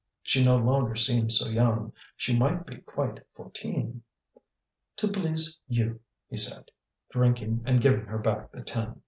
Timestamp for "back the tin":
8.17-8.99